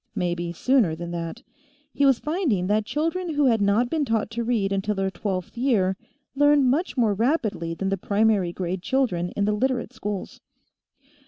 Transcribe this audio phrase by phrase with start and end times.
[0.15, 1.43] Maybe sooner than that;
[1.93, 5.55] he was finding that children who had not been taught to read until their twelfth
[5.59, 5.95] year
[6.35, 10.41] learned much more rapidly than the primary grade children in the Literate schools.